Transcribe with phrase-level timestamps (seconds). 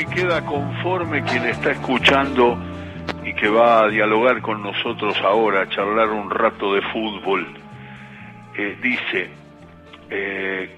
[0.00, 2.58] si queda conforme quien está escuchando
[3.22, 7.46] y que va a dialogar con nosotros ahora, a charlar un rato de fútbol.
[8.56, 9.30] Eh, dice,
[10.08, 10.70] eh,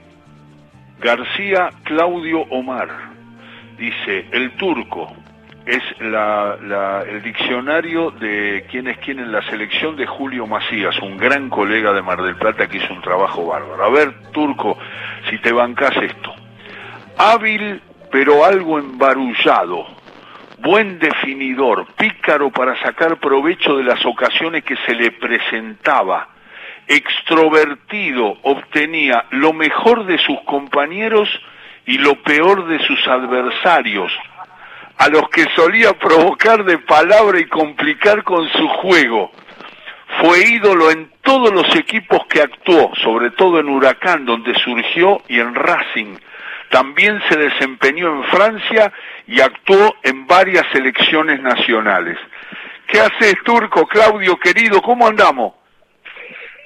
[0.98, 2.88] García Claudio Omar,
[3.78, 5.14] dice, el turco,
[5.66, 11.48] es el diccionario de quién es quién en la selección de Julio Macías, un gran
[11.48, 13.84] colega de Mar del Plata que hizo un trabajo bárbaro.
[13.84, 14.76] A ver, Turco,
[15.30, 16.34] si te bancas esto.
[17.16, 17.80] Hábil,
[18.12, 19.86] pero algo embarullado.
[20.58, 26.28] Buen definidor, pícaro para sacar provecho de las ocasiones que se le presentaba.
[26.86, 31.28] Extrovertido, obtenía lo mejor de sus compañeros
[31.86, 34.12] y lo peor de sus adversarios
[34.98, 39.32] a los que solía provocar de palabra y complicar con su juego.
[40.20, 45.40] Fue ídolo en todos los equipos que actuó, sobre todo en Huracán, donde surgió, y
[45.40, 46.16] en Racing.
[46.72, 48.90] También se desempeñó en Francia
[49.26, 52.16] y actuó en varias selecciones nacionales.
[52.88, 54.80] ¿Qué haces, Turco, Claudio, querido?
[54.80, 55.52] ¿Cómo andamos?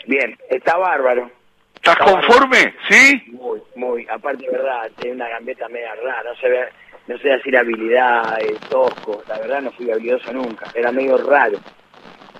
[0.06, 1.28] Bien, está bárbaro.
[1.74, 2.74] ¿Estás conforme?
[2.88, 3.24] ¿Sí?
[3.32, 4.06] Muy, muy.
[4.08, 6.30] Aparte, de verdad, tiene una gambeta media rara.
[6.30, 6.68] No se ve
[7.08, 11.58] no sé decir habilidad, eh, tosco, la verdad no fui habilidoso nunca, era medio raro.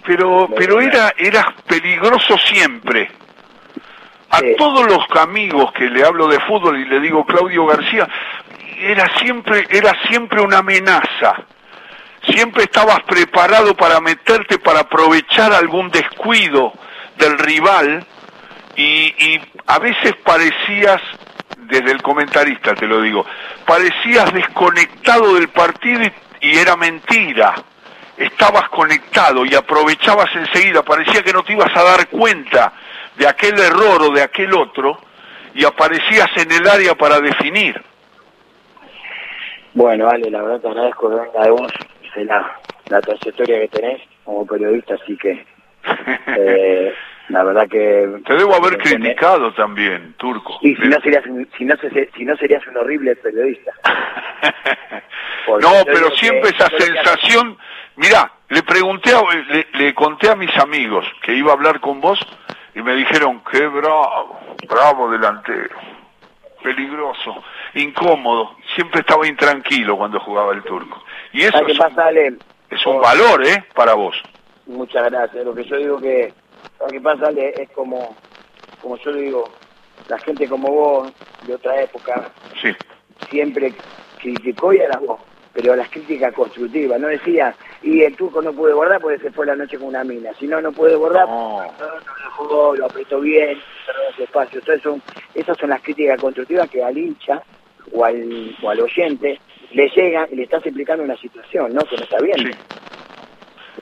[0.04, 3.08] Pero, pero era, era peligroso siempre.
[4.36, 8.06] A todos los amigos que le hablo de fútbol y le digo Claudio García,
[8.78, 11.44] era siempre, era siempre una amenaza.
[12.28, 16.72] Siempre estabas preparado para meterte, para aprovechar algún descuido
[17.16, 18.04] del rival
[18.74, 21.00] y, y a veces parecías
[21.68, 23.24] desde el comentarista te lo digo,
[23.66, 26.02] parecías desconectado del partido
[26.40, 27.54] y, era mentira.
[28.16, 32.72] Estabas conectado y aprovechabas enseguida, parecía que no te ibas a dar cuenta
[33.18, 34.98] de aquel error o de aquel otro
[35.54, 37.80] y aparecías en el área para definir.
[39.74, 41.72] Bueno, Ale, la verdad te agradezco de venga de vos,
[42.16, 45.44] la, la trayectoria que tenés como periodista, así que
[46.26, 46.94] eh,
[47.28, 48.22] la verdad que...
[48.24, 50.58] Te debo haber criticado también, Turco.
[50.62, 51.24] Y si no, serías,
[51.56, 51.74] si, no,
[52.16, 53.72] si no serías un horrible periodista.
[55.48, 57.56] no, pero siempre esa sensación...
[57.96, 59.10] Mirá, le pregunté,
[59.48, 62.18] le, le, conté a mis amigos que iba a hablar con vos
[62.76, 64.38] y me dijeron, qué bravo,
[64.68, 65.74] bravo delantero,
[66.62, 67.42] peligroso,
[67.74, 71.02] incómodo, siempre estaba intranquilo cuando jugaba el turco.
[71.32, 71.78] Y eso es,
[72.68, 73.64] es un valor, ¿eh?
[73.74, 74.14] Para vos.
[74.66, 75.42] Muchas gracias.
[75.42, 76.34] Lo que yo digo que
[76.78, 78.14] lo que pasa es como,
[78.82, 79.50] como yo digo,
[80.08, 81.12] la gente como vos,
[81.46, 82.30] de otra época,
[83.30, 83.72] siempre
[84.18, 85.18] criticó y era vos,
[85.56, 89.46] pero las críticas constructivas, no decía, y el turco no puede guardar porque se fue
[89.46, 92.84] la noche con una mina, si no, no puede guardar, no, no, lo jugó, lo
[92.84, 94.58] apretó bien, cerró ese espacio.
[94.58, 95.02] Entonces son,
[95.34, 97.42] esas son las críticas constructivas que al hincha
[97.90, 99.40] o al, o al oyente
[99.72, 101.80] le llegan y le estás explicando una situación, ¿no?
[101.84, 102.50] Que no está bien.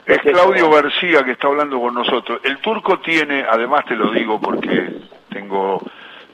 [0.06, 2.40] Es Claudio García que está hablando con nosotros.
[2.44, 4.92] El turco tiene, además te lo digo porque
[5.28, 5.82] tengo,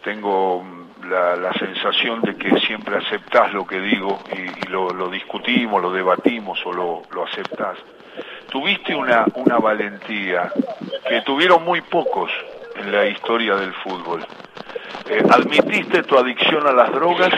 [0.05, 0.79] tengo
[1.10, 6.72] la, sensación de que siempre aceptás lo que digo y, lo, discutimos, lo debatimos o
[6.72, 7.76] lo, lo aceptás.
[8.50, 10.53] Tuviste una, una valentía
[11.09, 12.31] que tuvieron muy pocos
[12.76, 14.25] en la historia del fútbol.
[15.09, 17.32] Eh, admitiste tu adicción a las drogas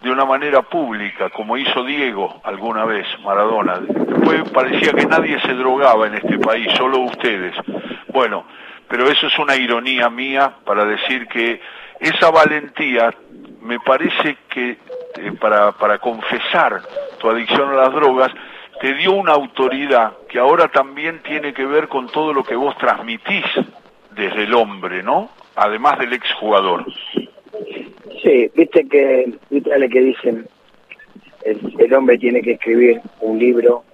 [0.00, 3.80] de una manera pública, como hizo Diego alguna vez, Maradona.
[3.80, 7.54] Después parecía que nadie se drogaba en este país, solo ustedes.
[8.08, 8.44] Bueno,
[8.88, 11.60] pero eso es una ironía mía para decir que
[12.00, 13.14] esa valentía
[13.62, 16.82] me parece que eh, para, para confesar
[17.18, 18.32] tu adicción a las drogas
[18.80, 22.76] te dio una autoridad que ahora también tiene que ver con todo lo que vos
[22.78, 23.44] transmitís
[24.12, 25.30] desde el hombre, ¿no?
[25.54, 26.86] Además del exjugador.
[28.22, 30.48] Sí, viste que, viste que dicen,
[31.44, 33.84] el, hombre tiene que escribir un libro,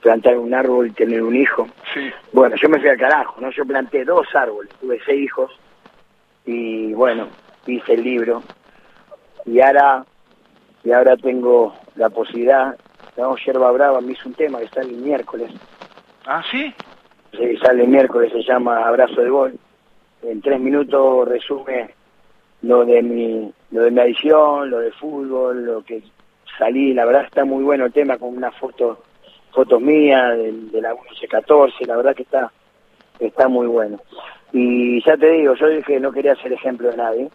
[0.00, 1.68] plantar un árbol y tener un hijo.
[1.94, 2.10] Sí.
[2.32, 3.50] Bueno, yo me fui al carajo, ¿no?
[3.50, 5.52] Yo planté dos árboles, tuve seis hijos
[6.46, 7.28] y bueno,
[7.66, 8.42] hice el libro
[9.44, 10.04] y ahora,
[10.84, 12.76] y ahora tengo la posibilidad,
[13.14, 15.52] tengo Yerba Brava, me hizo un tema que sale el miércoles.
[16.26, 16.72] ¿Ah, sí?
[17.32, 19.58] Sí, sale el miércoles, se llama Abrazo de Gol.
[20.22, 21.94] En tres minutos resume
[22.62, 26.02] lo de mi lo de mi adición, lo de fútbol, lo que
[26.58, 29.02] salí, la verdad está muy bueno el tema con una foto
[29.52, 32.52] fotos mías de, la 11-14, la verdad que está
[33.18, 34.00] está muy bueno.
[34.58, 37.28] Y ya te digo, yo dije no quería ser ejemplo de nadie,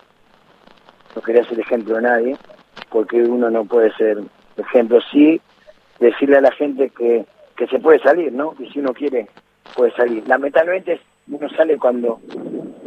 [1.15, 2.35] no quería ser ejemplo de nadie,
[2.89, 4.18] porque uno no puede ser
[4.57, 5.00] ejemplo.
[5.12, 5.39] Sí,
[6.00, 7.23] decirle a la gente que,
[7.56, 8.56] que se puede salir, ¿no?
[8.56, 9.27] Que si uno quiere,
[9.75, 10.27] puede salir.
[10.27, 12.19] Lamentablemente uno sale cuando,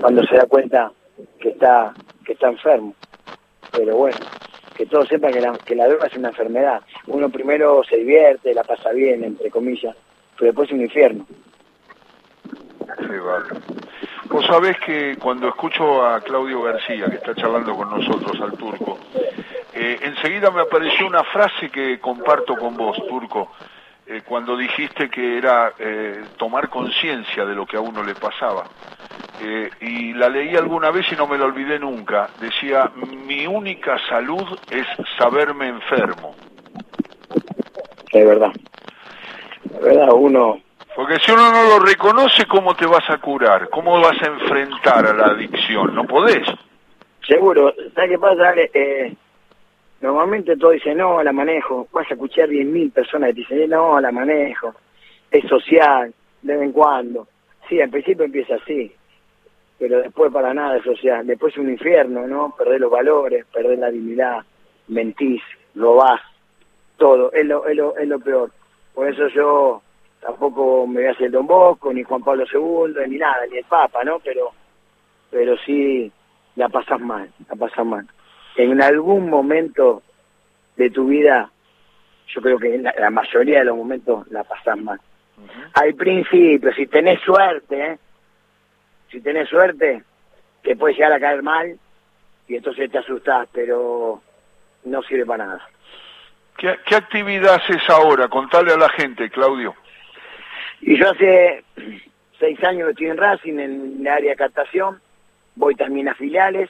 [0.00, 0.90] cuando se da cuenta
[1.38, 1.94] que está
[2.26, 2.92] que está enfermo.
[3.70, 4.16] Pero bueno,
[4.76, 6.82] que todos sepan que la, que la droga es una enfermedad.
[7.06, 9.94] Uno primero se divierte, la pasa bien, entre comillas,
[10.36, 11.25] pero después es un infierno.
[12.98, 13.83] Sí, vale.
[14.28, 18.98] Vos sabés que cuando escucho a Claudio García, que está charlando con nosotros, al turco,
[19.72, 23.52] eh, enseguida me apareció una frase que comparto con vos, turco,
[24.06, 28.64] eh, cuando dijiste que era eh, tomar conciencia de lo que a uno le pasaba.
[29.80, 32.30] y la leí alguna vez y no me la olvidé nunca.
[32.40, 32.90] Decía,
[33.26, 34.86] mi única salud es
[35.18, 36.34] saberme enfermo.
[38.12, 38.52] Es verdad.
[39.64, 40.60] Es verdad, uno
[40.94, 43.69] porque si uno no lo reconoce, ¿cómo te vas a curar?
[43.70, 45.94] ¿Cómo vas a enfrentar a la adicción?
[45.94, 46.46] No podés.
[47.26, 47.75] Seguro.
[47.94, 48.55] ¿Sabes qué pasa?
[48.56, 49.12] Eh,
[50.00, 51.88] normalmente todo dice, no, la manejo.
[51.93, 54.75] Vas a escuchar 10.000 personas que dicen, no, la manejo.
[55.31, 57.26] Es social, de vez en cuando.
[57.69, 58.93] Sí, al principio empieza así.
[59.79, 61.26] Pero después para nada es social.
[61.26, 62.55] Después es un infierno, ¿no?
[62.56, 64.44] Perder los valores, perder la dignidad,
[64.88, 65.43] mentís,
[65.75, 66.20] robás,
[66.96, 67.32] todo.
[67.32, 68.52] Es lo, es lo, es lo peor.
[68.94, 69.82] Por eso yo
[70.24, 73.64] tampoco me voy a hacer Don Bosco, ni Juan Pablo II, ni nada, ni el
[73.64, 74.20] Papa, ¿no?
[74.20, 74.52] Pero,
[75.30, 76.10] pero sí
[76.56, 78.08] la pasas mal, la pasas mal.
[78.56, 80.02] En algún momento
[80.76, 81.50] de tu vida,
[82.28, 84.98] yo creo que en la, mayoría de los momentos la pasas mal.
[85.74, 87.98] Al principio, si tenés suerte, ¿eh?
[89.10, 90.04] si tenés suerte,
[90.62, 91.78] te puede llegar a caer mal
[92.48, 94.22] y entonces te asustás, pero
[94.84, 95.68] no sirve para nada.
[96.56, 98.28] ¿Qué, qué actividad haces ahora?
[98.28, 99.74] Contale a la gente, Claudio.
[100.86, 101.64] Y yo hace
[102.38, 105.00] seis años que estoy en Racing, en el área de captación,
[105.56, 106.69] voy también a filiales,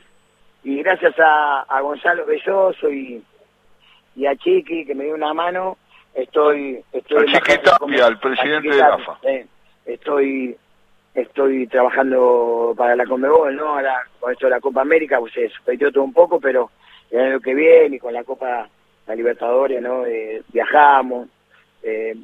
[0.62, 3.20] y gracias a, Gonzalo Belloso y,
[4.14, 5.78] y a Chiqui, que me dio una mano,
[6.14, 6.81] estoy...
[6.93, 9.19] estoy a Chiqui Tapia, el presidente de AFA.
[9.84, 10.56] estoy
[11.14, 13.69] estoy trabajando para la Conmebol, ¿no?
[13.69, 16.70] Ahora, con esto de la Copa América, pues se suspendió todo un poco, pero
[17.11, 18.69] el año que viene y con la Copa
[19.06, 20.06] la Libertadores, ¿no?
[20.06, 21.28] Eh, viajamos,
[21.82, 22.16] eh,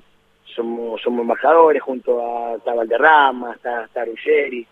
[0.54, 4.66] somos, somos embajadores junto a, está Valderrama, está, está Ruggeri,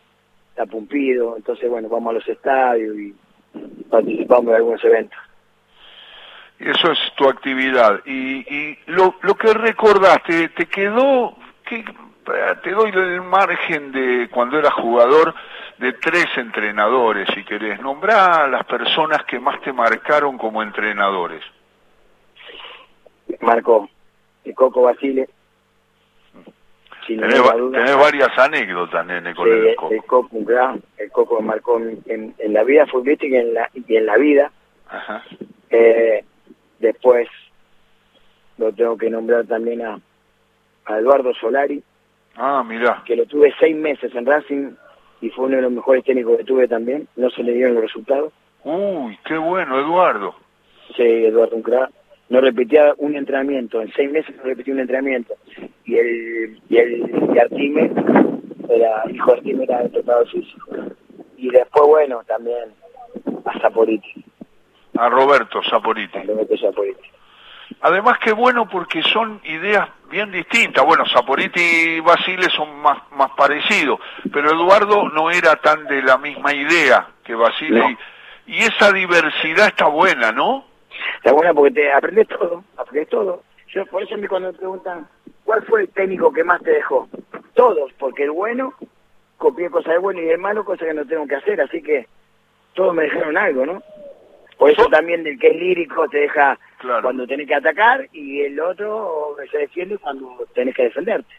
[0.50, 3.14] está Pumpido, entonces bueno, vamos a los estadios y
[3.88, 5.18] participamos de algunos eventos.
[6.58, 8.00] Eso es tu actividad.
[8.04, 11.84] Y, y lo, lo que recordaste, ¿te quedó, que,
[12.62, 15.34] te doy el margen de cuando eras jugador,
[15.78, 17.80] de tres entrenadores, si querés.
[17.80, 21.42] Nombrá a las personas que más te marcaron como entrenadores.
[23.40, 23.88] Marco,
[24.54, 25.28] Coco Basile,
[27.16, 29.94] tenés, varias anécdotas, nene, con el Coco.
[29.94, 30.30] El Coco,
[30.98, 34.52] el Coco marcó en, en, la vida futbolística y en la, y en la vida.
[34.88, 35.24] Ajá.
[35.70, 36.24] Eh,
[36.78, 37.28] después
[38.56, 39.98] lo tengo que nombrar también a,
[40.86, 41.82] a Eduardo Solari.
[42.36, 43.02] Ah, mira.
[43.06, 44.70] Que lo tuve seis meses en Racing
[45.20, 47.08] y fue uno de los mejores técnicos que tuve también.
[47.16, 48.32] No se le dieron los resultados.
[48.64, 50.34] Uy, qué bueno, Eduardo.
[50.96, 51.90] Sí, Eduardo, un crack
[52.28, 55.34] no repetía un entrenamiento, en seis meses no repetía un entrenamiento.
[55.84, 57.90] Y el, y el y Artime,
[58.68, 60.66] era, hijo de Artime era el preparador físico.
[61.36, 62.74] Y después, bueno, también
[63.44, 64.24] a Saporiti.
[64.98, 66.18] A Roberto Saporiti.
[66.18, 67.08] A Roberto Saporiti.
[67.80, 70.84] Además que bueno porque son ideas bien distintas.
[70.84, 74.00] Bueno, Saporiti y Basile son más, más parecidos,
[74.32, 77.96] pero Eduardo no era tan de la misma idea que Basile.
[78.46, 80.67] Y, y esa diversidad está buena, ¿no?
[81.18, 83.42] Está buena porque te aprendes todo, aprendes todo.
[83.68, 85.06] Yo por eso a mí cuando me preguntan,
[85.44, 87.08] ¿cuál fue el técnico que más te dejó?
[87.54, 88.72] Todos, porque el bueno
[89.36, 92.06] copié cosas de bueno y el malo cosas que no tengo que hacer, así que
[92.74, 93.82] todos me dejaron algo, ¿no?
[94.56, 96.58] Por eso también del que es lírico te deja
[97.02, 101.32] cuando tenés que atacar y el otro se defiende cuando tenés que defenderte.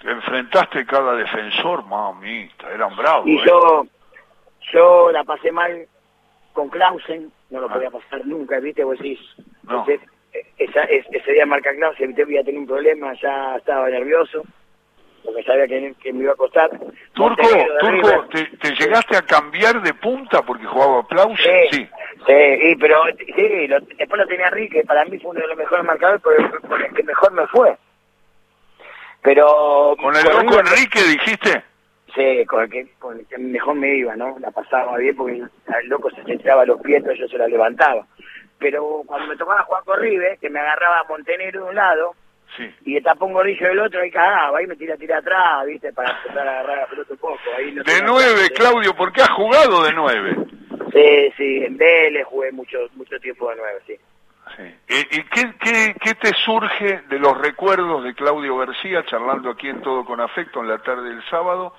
[0.00, 3.26] Te enfrentaste cada defensor, mamita, eran bravos.
[3.26, 3.42] Y ¿eh?
[3.46, 3.86] yo,
[4.72, 5.86] yo la pasé mal
[6.54, 7.74] con Clausen, no lo ah.
[7.74, 8.84] podía pasar nunca, ¿viste?
[8.84, 9.18] Vos decís,
[9.64, 9.84] no.
[10.58, 14.42] esa, ese día marca Clausen, voy a tener un problema, ya estaba nervioso,
[15.24, 16.70] porque sabía que, que me iba a costar.
[17.12, 17.48] Turco,
[17.80, 21.68] Turco, ¿te, llegaste a cambiar de punta porque jugaba Clausen?
[21.70, 21.88] Sí,
[22.26, 23.66] sí, pero sí,
[23.98, 26.94] después lo tenía Enrique, para mí fue uno de los mejores marcadores, pero con el
[26.94, 27.76] que mejor me fue.
[29.22, 29.94] Pero...
[30.00, 31.69] ¿Con el loco Enrique dijiste?
[32.14, 34.36] Sí, con el, que, con el que mejor me iba, ¿no?
[34.40, 38.06] La pasaba bien porque el loco se echaba los pies, yo se la levantaba.
[38.58, 42.14] Pero cuando me tocaba jugar con River, que me agarraba a Montenegro de un lado,
[42.56, 42.68] sí.
[42.84, 45.92] y le tapó un gordillo del otro, ahí cagaba, ahí me tira, tira atrás, ¿viste?
[45.92, 47.38] Para empezar a agarrar la pelota un poco.
[47.56, 50.36] Ahí de nueve, Claudio, ¿por qué has jugado de nueve?
[50.92, 53.96] Sí, sí, en Vélez jugué mucho, mucho tiempo de nueve, sí.
[54.56, 54.64] Sí.
[54.88, 59.80] ¿Y, qué, qué, qué, te surge de los recuerdos de Claudio García, charlando aquí en
[59.80, 61.72] Todo con Afecto en la tarde del sábado,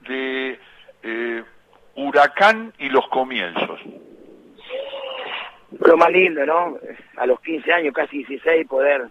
[0.00, 0.58] de
[1.02, 1.44] eh,
[1.94, 3.80] Huracán y los comienzos.
[5.80, 6.78] lo más lindo, ¿no?
[7.16, 9.08] A los 15 años, casi 16, poder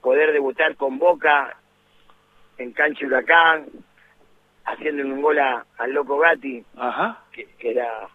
[0.00, 1.56] poder debutar con Boca
[2.58, 3.66] en cancha Huracán,
[4.66, 7.22] haciendo un gol a- al Loco Gatti, Ajá.
[7.32, 8.08] que, que era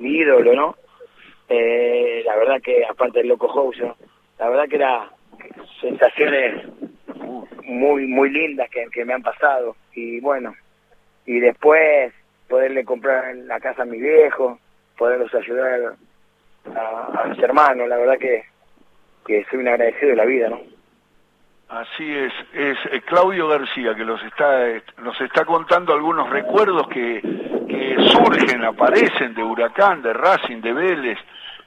[0.00, 0.76] mi ídolo, ¿no?
[1.48, 3.94] Eh, la verdad que, aparte del Loco Houser,
[4.38, 5.10] la verdad que era
[5.80, 6.66] sensaciones
[7.64, 9.76] muy muy lindas que, que me han pasado.
[9.98, 10.54] Y bueno,
[11.26, 12.12] y después
[12.48, 14.58] poderle comprar la casa a mi viejo,
[14.96, 15.96] poderlos ayudar
[16.74, 18.44] a, a mis hermanos, la verdad que,
[19.26, 20.60] que soy un agradecido de la vida, ¿no?
[21.68, 26.88] Así es, es eh, Claudio García que los está, eh, nos está contando algunos recuerdos
[26.88, 27.20] que,
[27.68, 31.18] que surgen, aparecen de Huracán, de Racing, de Vélez.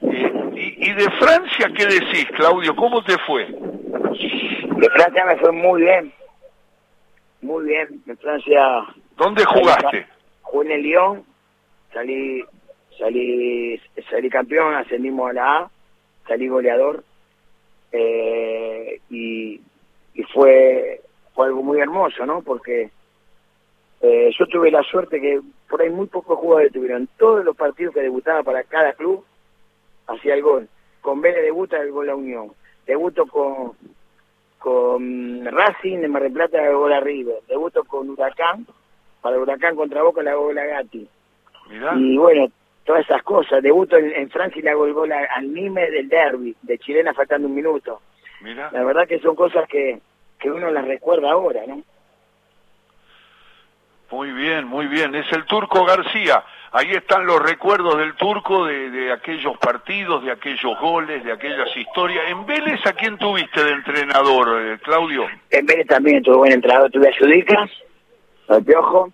[0.02, 2.76] Eh, y, y de Francia qué decís, Claudio?
[2.76, 3.46] ¿Cómo te fue?
[3.46, 6.12] De Francia me fue muy bien,
[7.42, 8.02] muy bien.
[8.08, 8.86] En Francia
[9.18, 10.08] ¿Dónde jugaste?
[10.42, 11.24] jugué en el Lyon,
[11.94, 12.44] salí,
[12.98, 13.80] salí,
[14.10, 15.72] salí campeón, ascendimos a la A,
[16.28, 17.04] salí goleador
[17.92, 19.62] eh, y,
[20.14, 21.02] y fue,
[21.34, 22.42] fue algo muy hermoso, ¿no?
[22.42, 22.90] Porque
[24.02, 27.94] eh, yo tuve la suerte que por ahí muy pocos jugadores tuvieron todos los partidos
[27.94, 29.24] que debutaba para cada club,
[30.08, 30.68] hacía el gol.
[31.02, 32.52] Con Vélez debuta el gol a Unión.
[32.86, 33.74] Debuto con,
[34.62, 37.38] con Racing de Mar del Plata el gol a River.
[37.48, 38.66] Debuto con Huracán,
[39.22, 41.08] para Huracán contra Boca la gol a Gatti.
[41.70, 41.94] Mirá.
[41.96, 42.48] Y bueno,
[42.86, 43.64] todas esas cosas.
[43.64, 46.78] Debuto en, en Francia y le hago el gol a- al Nime del derby, de
[46.78, 48.02] chilena faltando un minuto.
[48.42, 48.70] Mirá.
[48.72, 50.00] La verdad que son cosas que,
[50.40, 51.82] que uno las recuerda ahora, ¿no?
[54.12, 55.16] Muy bien, muy bien.
[55.16, 56.44] Es el Turco García.
[56.74, 61.76] Ahí están los recuerdos del Turco de, de aquellos partidos, de aquellos goles, de aquellas
[61.76, 62.30] historias.
[62.30, 65.28] En Vélez, ¿a quién tuviste de entrenador, eh, Claudio?
[65.50, 67.70] En Vélez también tuve buen entrenador, tuve a Judica,
[68.48, 69.12] al Piojo,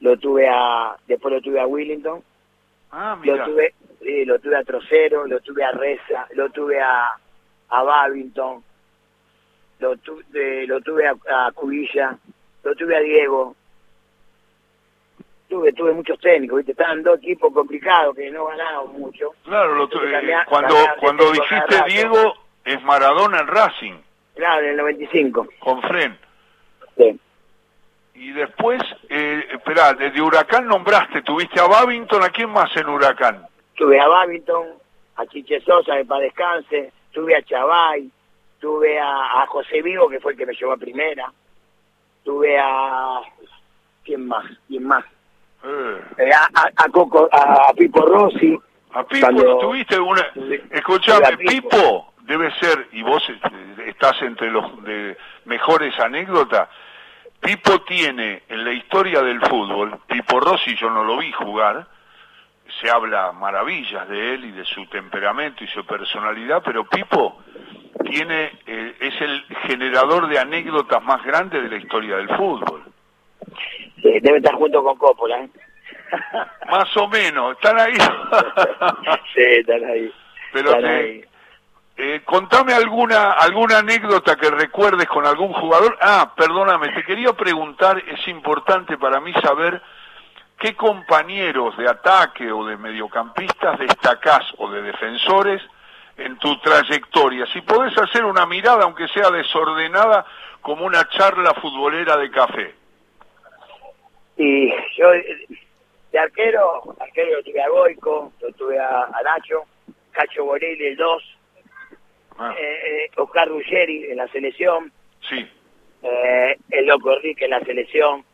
[0.00, 2.22] lo tuve a, después lo tuve a Willington,
[2.94, 3.74] Ah, lo tuve,
[4.26, 7.12] lo tuve a Trocero, lo tuve a Reza, lo tuve a,
[7.70, 8.62] a Babington,
[9.78, 11.14] lo, tu- eh, lo tuve a,
[11.46, 12.18] a Cubilla,
[12.62, 13.56] lo tuve a Diego.
[15.52, 16.72] Tuve, tuve muchos técnicos, ¿viste?
[16.72, 19.32] Estaban dos equipos complicados que no ganaban mucho.
[19.44, 21.82] Claro, lo tu- Entonces, eh, cuando, cuando dijiste.
[21.88, 23.94] Diego, es Maradona en Racing,
[24.34, 25.46] Claro, en el 95.
[25.58, 26.18] con Fren.
[26.96, 27.20] Sí.
[28.14, 28.80] Y después,
[29.10, 33.46] eh, esperá, de Huracán nombraste, tuviste a Babington, ¿a quién más en Huracán?
[33.76, 34.68] tuve a Babington,
[35.16, 38.10] a Chiche Sosa, que para descanse, tuve a Chavay,
[38.58, 41.30] tuve a, a José Vigo, que fue el que me llevó a primera,
[42.24, 43.20] tuve a...
[44.02, 44.46] ¿Quién más?
[44.66, 45.04] ¿Quién más?
[45.64, 48.58] Eh, Eh, a, a, a Coco, a, Pipo Rossi,
[48.92, 50.22] a Pipo Cuando- no tuviste una...
[50.70, 51.68] Escuchame, Pipo.
[51.70, 55.16] Pipo debe ser, y vos eh, estás entre los de
[55.46, 56.68] mejores anécdotas,
[57.40, 61.86] Pipo tiene en la historia del fútbol, Pipo Rossi yo no lo vi jugar,
[62.80, 67.42] se habla maravillas de él y de su temperamento y su personalidad, pero Pipo
[68.04, 72.82] tiene eh, es el generador de anécdotas más grandes de la historia del fútbol.
[74.04, 75.40] Eh, debe estar junto con Coppola.
[75.40, 75.50] ¿eh?
[76.70, 77.94] Más o menos, están ahí.
[79.34, 80.12] sí, están ahí.
[80.52, 81.24] Pero están ahí.
[81.96, 85.96] eh, contame alguna alguna anécdota que recuerdes con algún jugador.
[86.00, 89.80] Ah, perdóname, te quería preguntar, es importante para mí saber
[90.58, 95.62] qué compañeros de ataque o de mediocampistas destacás o de defensores
[96.18, 97.46] en tu trayectoria.
[97.52, 100.24] Si podés hacer una mirada, aunque sea desordenada,
[100.60, 102.74] como una charla futbolera de café.
[104.36, 105.10] Y yo,
[106.12, 109.64] de arquero, arquero lo tuve a Goico, lo tuve a, a Nacho,
[110.12, 111.38] Cacho Borelli, el 2,
[112.38, 114.90] Ah, eh, eh, Oscar Ruggeri en la selección,
[115.28, 115.46] sí.
[116.02, 118.24] eh, el Loco Enrique en la selección,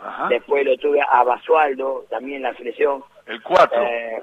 [0.00, 0.28] Ajá.
[0.28, 3.82] después lo tuve a Basualdo también en la selección, El 4.
[3.82, 4.22] eh,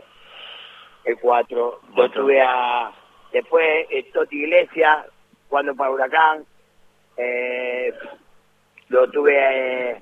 [1.05, 2.91] el 4, lo tuve a,
[3.31, 5.05] después Toti Iglesias,
[5.47, 6.43] cuando para Huracán,
[7.15, 7.93] eh,
[8.89, 9.35] lo tuve
[9.91, 10.01] eh,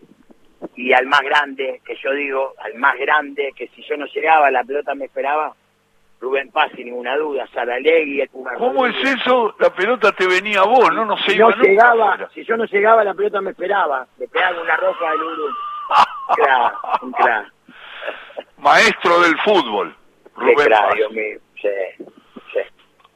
[0.76, 4.52] y al más grande, que yo digo, al más grande, que si yo no llegaba,
[4.52, 5.54] la pelota me esperaba,
[6.20, 9.56] Rubén Paz, sin ninguna duda, Saralegui, el Puma ¿Cómo es eso?
[9.60, 11.04] La pelota te venía a vos, ¿no?
[11.04, 14.28] No se Si iba no llegaba, si yo no llegaba, la pelota me esperaba, me
[14.28, 15.48] pegaba una roja del Uru.
[17.02, 17.16] Un.
[18.58, 19.96] Maestro del fútbol,
[20.36, 20.96] Rubén crack, Paz.
[20.96, 21.40] Dios mío.
[21.60, 22.06] Sí,
[22.54, 22.60] sí.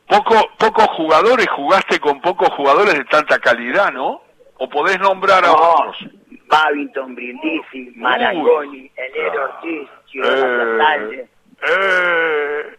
[0.08, 4.24] Poco, pocos jugadores, jugaste con pocos jugadores de tanta calidad, ¿no?
[4.58, 5.98] ¿O podés nombrar a No, otros?
[6.48, 9.44] Babington, Brindisi, Marangoni, Enero.
[9.44, 11.28] Ortiz, Chirola Casalle.
[11.68, 12.78] eh,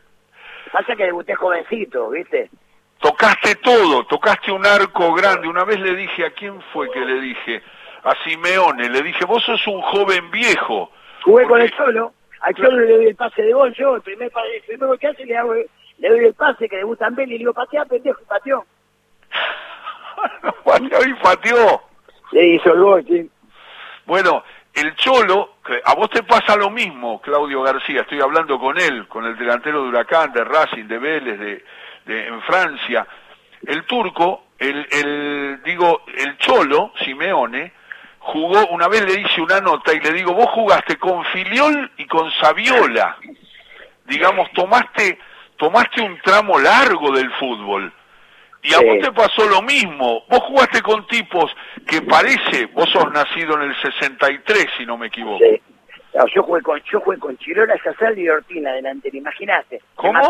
[0.73, 2.51] Pasa que debuté jovencito, ¿viste?
[2.99, 5.47] tocaste todo, tocaste un arco grande.
[5.49, 7.63] Una vez le dije, ¿a quién fue que le dije?
[8.03, 10.91] A Simeone, le dije, vos sos un joven viejo.
[11.23, 12.13] Jugué con el Cholo.
[12.41, 15.07] Al Cholo le doy el pase de gol, yo, el primer, el primer gol que
[15.09, 17.53] hace le, hago, le doy el pase que le gusta a Beli y le digo,
[17.55, 18.65] patea, pendejo, y pateó.
[20.65, 21.83] pateó y pateó.
[22.31, 23.31] Sí, hizo el gol, sí.
[24.07, 29.09] Bueno, el Cholo, a vos te pasa lo mismo, Claudio García, estoy hablando con él,
[29.09, 31.65] con el delantero de Huracán, de Racing, de Vélez, de,
[32.05, 33.05] de en Francia.
[33.67, 37.73] El turco, el, el, digo, el Cholo, Simeone,
[38.21, 42.07] jugó, una vez le hice una nota y le digo, vos jugaste con Filiol y
[42.07, 43.17] con Saviola.
[44.05, 45.19] Digamos, tomaste,
[45.57, 47.93] tomaste un tramo largo del fútbol.
[48.67, 50.25] Y a vos te pasó lo mismo.
[50.29, 51.55] Vos jugaste con tipos
[51.87, 55.39] que parece, vos sos nacido en el 63, si no me equivoco.
[55.39, 55.63] Sí.
[56.35, 59.81] yo jugué con, yo jugué con Chirola, Sazal y Ortina delantero, imagínate.
[59.95, 60.21] ¿Cómo?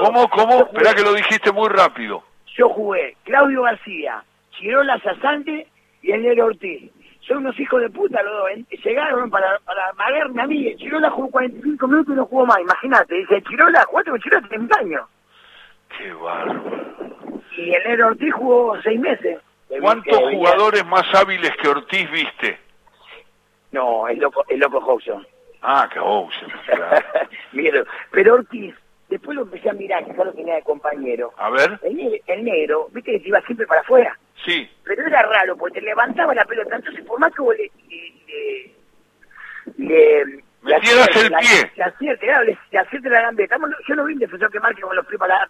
[0.00, 0.30] ¿Cómo?
[0.30, 0.58] ¿Cómo?
[0.72, 2.24] Espera que lo dijiste muy rápido.
[2.56, 5.66] Yo jugué Claudio García, Chirola Sazante
[6.00, 6.90] y el Negro Ortiz
[7.28, 8.50] son unos hijos de puta los dos.
[8.84, 10.74] Llegaron para, para magarme a mí.
[10.76, 12.58] Chirola jugó 45 minutos y no jugó más.
[12.60, 13.14] Imagínate.
[13.14, 15.02] Dice, Chirola, con Chirola 30 años.
[15.96, 17.01] Qué bárbaro.
[17.56, 19.38] Y el Nero Ortiz jugó 6 meses.
[19.80, 22.58] ¿Cuántos jugadores más hábiles que Ortiz viste?
[23.72, 25.26] No, el loco, el loco Hobson.
[25.62, 27.84] Ah, que Hobson, claro.
[28.10, 28.74] pero Ortiz,
[29.08, 31.32] después lo empecé a mirar, que lo tenía de compañero.
[31.38, 31.78] A ver.
[31.82, 34.18] El, el negro, viste que iba siempre para afuera.
[34.44, 34.68] Sí.
[34.84, 37.70] Pero era raro, porque te levantaba la pelota, entonces por más que vos le...
[39.78, 41.72] le, le Metieras el pie.
[41.74, 43.56] Le acierte, claro, le, le la gambeta.
[43.88, 45.48] Yo no vi un defensor que marque con los pies para,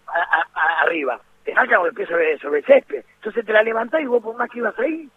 [0.81, 1.19] arriba.
[1.43, 3.03] Te marca con el pie sobre, sobre el césped.
[3.15, 5.09] Entonces te la levantás y vos por más que ibas ahí,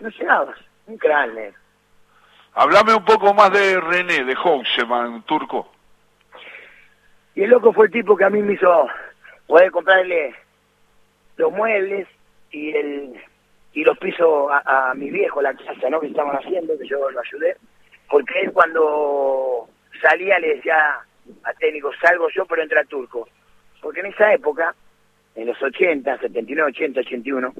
[0.00, 0.58] no llegabas.
[0.86, 1.52] Un cráneo.
[2.54, 5.70] Hablame un poco más de René, de Houseman, turco.
[7.34, 8.88] Y el loco fue el tipo que a mí me hizo
[9.46, 10.34] poder comprarle
[11.36, 12.08] los muebles,
[12.50, 13.20] y el
[13.72, 17.20] y los piso a, mi viejo la casa no que estaban haciendo que yo lo
[17.20, 17.56] ayudé
[18.08, 19.68] porque él cuando
[20.00, 20.98] salía le decía
[21.44, 23.28] a técnico salgo yo pero entra turco
[23.82, 24.74] porque en esa época
[25.38, 27.54] en los 80 79 80 81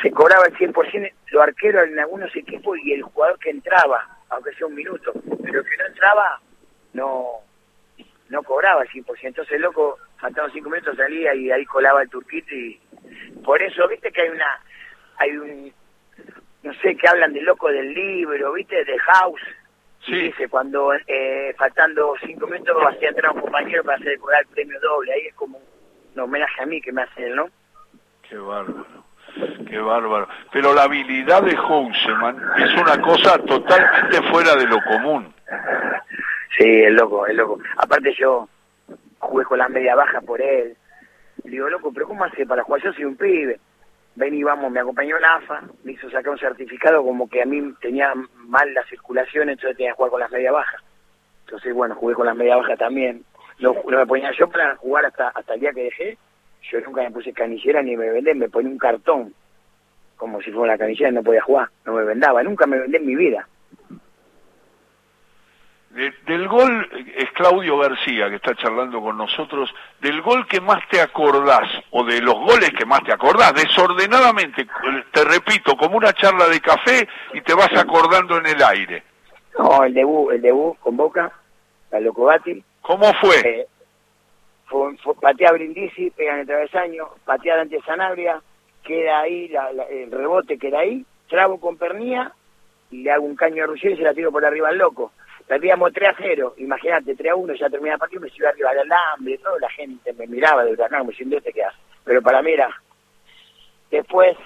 [0.00, 4.52] se cobraba el 100% los arqueros en algunos equipos y el jugador que entraba aunque
[4.54, 6.40] sea un minuto pero que no entraba
[6.92, 7.26] no
[8.28, 12.08] no cobraba el 100% entonces el loco faltaban cinco minutos salía y ahí colaba el
[12.08, 12.80] turquito y
[13.44, 14.60] por eso, viste que hay una,
[15.18, 15.72] hay un,
[16.62, 19.40] no sé, que hablan del loco del libro, viste, de House.
[20.04, 20.20] Sí.
[20.20, 24.48] dice, cuando eh, faltando cinco minutos hacía entrar a un compañero para hacer cobrar el
[24.48, 25.12] premio doble.
[25.12, 25.60] Ahí es como
[26.14, 27.46] un homenaje a mí que me hace él, ¿no?
[28.28, 28.86] Qué bárbaro.
[29.68, 30.28] Qué bárbaro.
[30.52, 35.32] Pero la habilidad de Houseman es una cosa totalmente fuera de lo común.
[36.58, 37.58] Sí, el loco, el loco.
[37.76, 38.48] Aparte yo
[39.18, 40.76] jugué con la media baja por él.
[41.44, 42.82] Le digo, loco, pero ¿cómo hace para jugar?
[42.82, 43.58] Yo soy un pibe.
[44.14, 47.46] Ven y vamos, me acompañó la AFA, me hizo sacar un certificado como que a
[47.46, 50.82] mí tenía mal la circulación, entonces tenía que jugar con las media bajas.
[51.46, 53.24] Entonces, bueno, jugué con las media bajas también.
[53.62, 56.18] No, me ponía yo para jugar hasta hasta el día que dejé.
[56.70, 59.34] Yo nunca me puse canillera ni me vendé, me ponía un cartón,
[60.16, 61.68] como si fuera una canillera y no podía jugar.
[61.84, 63.46] No me vendaba, nunca me vendé en mi vida
[66.26, 71.00] del gol, es Claudio García que está charlando con nosotros, del gol que más te
[71.00, 74.66] acordás, o de los goles que más te acordás, desordenadamente,
[75.12, 79.02] te repito, como una charla de café y te vas acordando en el aire.
[79.58, 81.30] No, el debut, el debut con Boca,
[81.90, 82.64] la Locobati.
[82.82, 83.40] ¿Cómo fue?
[83.40, 83.66] Eh,
[84.66, 88.40] fue, patea Brindisi, pega en el travesaño, patea ante Sanabria,
[88.84, 89.52] queda ahí,
[89.90, 92.32] el rebote queda ahí, trabo con pernía
[92.90, 95.12] y le hago un caño a Ruggeri y se la tiro por arriba al loco
[95.46, 98.70] perdíamos 3 a 0, imagínate, 3 a 1, ya terminaba el partido, me iba arriba
[98.70, 101.76] del alambre, toda la gente me miraba de huracán, me diciendo, ¿este qué hace?
[102.04, 102.70] Pero para mí era,
[103.90, 104.36] después,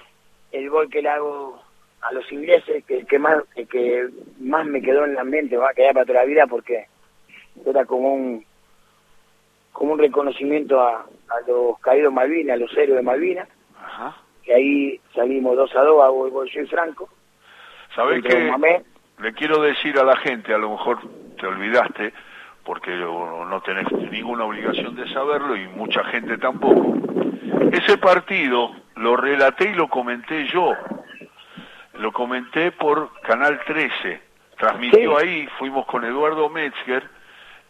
[0.51, 1.61] el gol que le hago
[2.01, 4.07] a los ingleses, que, que más que
[4.39, 6.87] más me quedó en la mente, va a quedar para toda la vida, porque
[7.65, 8.45] era como un
[9.71, 13.47] como un reconocimiento a, a los caídos Malvinas, a los héroes de Malvinas,
[14.43, 17.09] que ahí salimos 2 a 2, hago el gol yo y Franco.
[17.93, 18.51] ¿Sabés que
[19.19, 20.99] le quiero decir a la gente, a lo mejor
[21.39, 22.13] te olvidaste,
[22.63, 26.95] porque no tenés ninguna obligación de saberlo y mucha gente tampoco.
[27.71, 30.73] Ese partido lo relaté y lo comenté yo.
[31.93, 34.21] Lo comenté por Canal 13.
[34.57, 37.16] Transmitió ahí, fuimos con Eduardo Metzger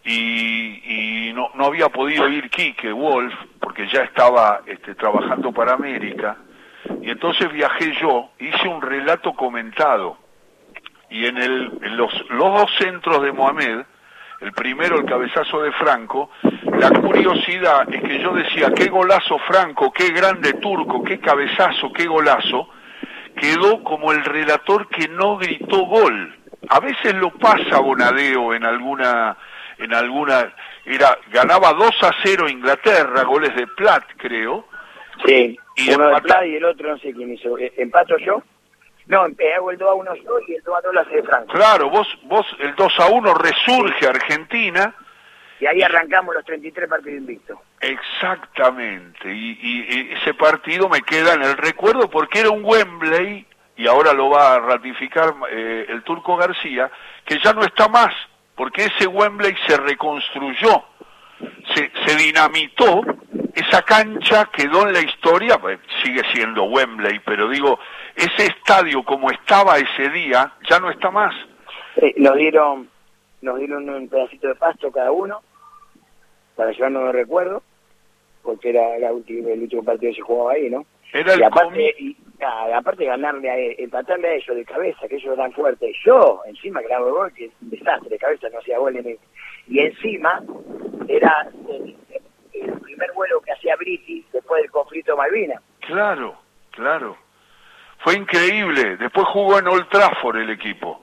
[0.09, 6.37] y, no, no había podido ir Quique Wolf porque ya estaba este, trabajando para América.
[7.01, 10.17] Y entonces viajé yo, hice un relato comentado
[11.09, 13.81] y en, el, en los, los dos centros de Mohamed,
[14.41, 16.29] el primero el cabezazo de Franco,
[16.79, 22.05] la curiosidad es que yo decía, qué golazo Franco, qué grande turco, qué cabezazo, qué
[22.05, 22.69] golazo,
[23.35, 26.35] quedó como el relator que no gritó gol.
[26.69, 29.37] A veces lo pasa Bonadeo en alguna
[29.77, 30.53] en alguna,
[30.85, 34.67] era, ganaba 2 a 0 Inglaterra, goles de Platt, creo.
[35.25, 37.57] Sí, y uno de Platt y el otro no sé quién hizo.
[37.57, 38.41] Eh, ¿Empato yo?
[39.07, 41.53] No, hago el 2 a 1 yo y el 2 a 2 lo hace Franco.
[41.53, 44.93] Claro, vos, vos el 2 a 1 resurge Argentina.
[45.59, 47.57] Y ahí arrancamos los 33 partidos invictos.
[47.79, 53.87] Exactamente, y, y, ese partido me queda en el recuerdo porque era un Wembley, y
[53.87, 56.91] ahora lo va a ratificar eh, el turco García,
[57.23, 58.13] que ya no está más,
[58.57, 60.83] porque ese Wembley se reconstruyó,
[61.73, 63.01] se, se dinamitó,
[63.53, 67.79] esa cancha quedó en la historia, pues, sigue siendo Wembley, pero digo,
[68.15, 71.33] ese estadio como estaba ese día, ya no está más.
[72.17, 72.89] nos dieron
[73.39, 75.41] nos dieron un pedacito de pasto cada uno
[76.55, 77.61] para llevarnos de recuerdo
[78.41, 80.85] porque era el último partido que se jugaba ahí, ¿no?
[81.11, 85.33] Era y aparte, y, aparte de ganarle, a, empatarle a ellos de cabeza, que ellos
[85.33, 88.95] eran fuertes, yo encima que gol, que es un desastre de cabeza, no hacía gol
[88.95, 89.17] en
[89.67, 90.41] Y encima
[91.07, 91.95] era el,
[92.81, 95.61] primer vuelo que hacía Briti después del conflicto de Malvinas.
[95.81, 96.35] Claro,
[96.71, 97.17] claro.
[97.99, 98.97] Fue increíble.
[98.97, 101.01] Después jugó en Old Trafford el equipo.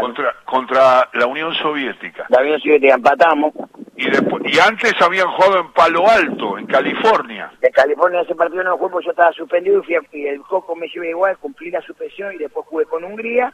[0.00, 2.26] Contra, contra la Unión Soviética.
[2.30, 3.52] La Unión Soviética empatamos.
[3.96, 7.52] Y, después, y antes habían jugado en Palo Alto, en California.
[7.60, 10.88] En California ese partido no jugué yo estaba suspendido y, fui y el Coco me
[10.88, 13.52] llevé igual, cumplí la suspensión y después jugué con Hungría.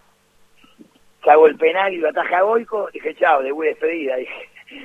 [1.28, 4.48] Hago el penal y lo ataja Goico, dije chao, de despedida, dije.
[4.70, 4.84] Y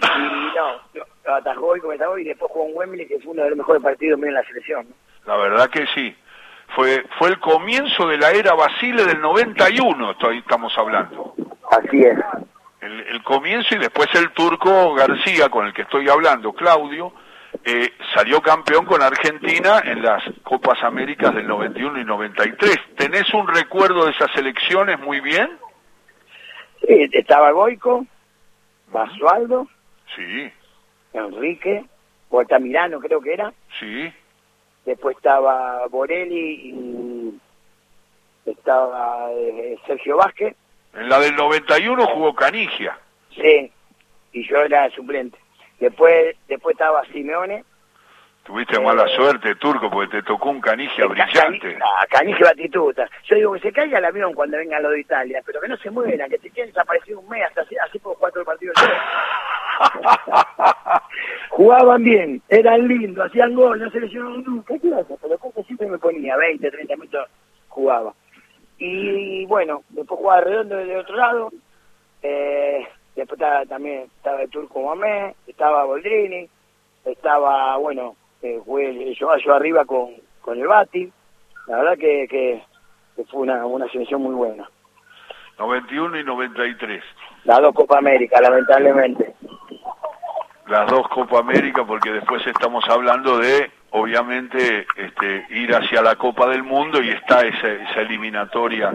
[0.56, 3.50] no, lo atajó Goico, me atajó y después jugó en Wembley, que fue uno de
[3.52, 4.88] los mejores partidos míos en la selección.
[5.26, 6.16] La verdad que sí
[6.76, 11.34] fue fue el comienzo de la era Basile del 91, estoy, estamos hablando.
[11.72, 12.18] Así es.
[12.82, 17.14] El, comienzo y después el turco García, con el que estoy hablando, Claudio,
[17.64, 22.78] eh, salió campeón con Argentina en las Copas Américas del 91 y 93.
[22.96, 25.50] ¿Tenés un recuerdo de esas elecciones muy bien?
[26.86, 28.06] Sí, estaba Goico,
[28.92, 29.68] Basualdo,
[30.16, 30.52] sí.
[31.14, 31.86] Enrique,
[32.60, 33.52] Mirano creo que era.
[33.80, 34.14] Sí
[34.86, 37.40] después estaba Borelli y
[38.46, 40.56] estaba eh, Sergio Vázquez.
[40.94, 42.98] En la del 91 jugó Canigia.
[43.32, 43.72] Sí,
[44.32, 45.38] y yo era suplente.
[45.80, 47.64] Después después estaba Simeone.
[48.44, 51.80] Tuviste mala eh, suerte, Turco, porque te tocó un Canigia brillante.
[51.82, 53.10] Ah, canigia Batituta.
[53.24, 55.78] Yo digo que se caiga el avión cuando venga lo de Italia, pero que no
[55.78, 58.74] se mueran, que te queden desaparecido un mes, así, así puedo jugar todo el partido
[61.50, 65.98] Jugaban bien, eran lindos, hacían gol, no se lesionaron nunca, ¿qué Pero como siempre me
[65.98, 67.30] ponía 20, 30 minutos,
[67.70, 68.14] jugaba.
[68.78, 71.52] Y bueno, después jugaba redondo de otro lado,
[72.22, 72.86] eh,
[73.16, 76.50] después estaba, también estaba el Turco Mamé, estaba Boldrini,
[77.06, 80.12] estaba, bueno, eh, jugué yo, yo arriba con,
[80.42, 81.12] con el Bati,
[81.68, 82.62] la verdad que, que,
[83.26, 84.70] fue una, una selección muy buena.
[85.58, 87.04] 91 y 93.
[87.46, 89.36] Las dos Copa América, lamentablemente
[90.68, 96.48] las dos Copa América porque después estamos hablando de obviamente este, ir hacia la Copa
[96.48, 98.92] del Mundo y está esa, esa eliminatoria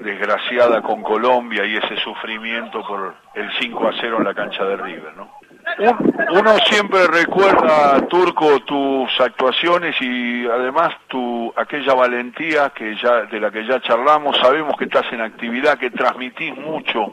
[0.00, 4.76] desgraciada con Colombia y ese sufrimiento por el 5 a 0 en la cancha de
[4.76, 5.30] River, ¿no?
[5.78, 13.50] Uno siempre recuerda, Turco, tus actuaciones y además tu aquella valentía que ya de la
[13.50, 14.38] que ya charlamos.
[14.38, 17.12] Sabemos que estás en actividad, que transmitís mucho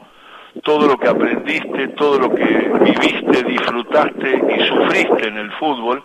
[0.62, 6.02] todo lo que aprendiste, todo lo que viviste, disfrutaste y sufriste en el fútbol,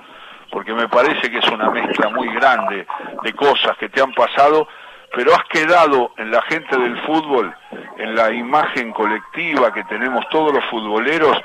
[0.51, 2.85] porque me parece que es una mezcla muy grande
[3.23, 4.67] de cosas que te han pasado,
[5.15, 7.53] pero has quedado en la gente del fútbol,
[7.97, 11.37] en la imagen colectiva que tenemos todos los futboleros,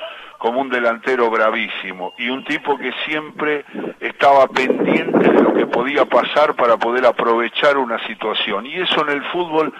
[0.45, 3.65] como un delantero bravísimo y un tipo que siempre
[3.99, 8.67] estaba pendiente de lo que podía pasar para poder aprovechar una situación.
[8.67, 9.73] Y eso en el fútbol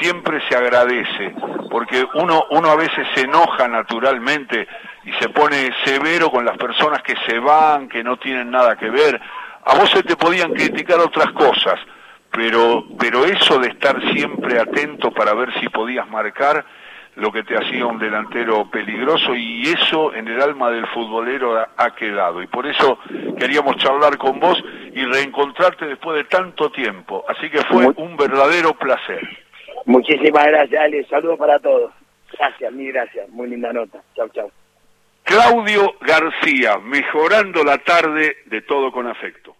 [0.00, 1.36] siempre se agradece,
[1.70, 4.66] porque uno, uno a veces se enoja naturalmente
[5.04, 8.90] y se pone severo con las personas que se van, que no tienen nada que
[8.90, 9.20] ver.
[9.66, 11.78] A vos se te podían criticar otras cosas,
[12.32, 16.64] pero, pero eso de estar siempre atento para ver si podías marcar,
[17.18, 21.94] lo que te hacía un delantero peligroso y eso en el alma del futbolero ha,
[21.94, 22.42] quedado.
[22.42, 22.98] Y por eso
[23.38, 24.62] queríamos charlar con vos
[24.94, 27.24] y reencontrarte después de tanto tiempo.
[27.28, 29.20] Así que fue un verdadero placer.
[29.84, 31.04] Muchísimas gracias, Ale.
[31.06, 31.92] Saludos para todos.
[32.38, 33.28] Gracias, mil gracias.
[33.30, 34.00] Muy linda nota.
[34.14, 34.50] Chau, chau.
[35.24, 39.57] Claudio García, mejorando la tarde de todo con afecto.